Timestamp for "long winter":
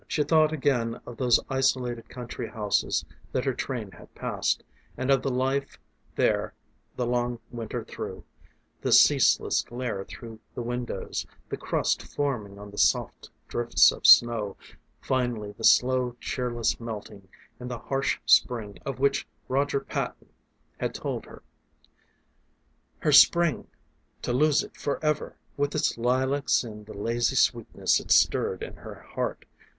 7.05-7.83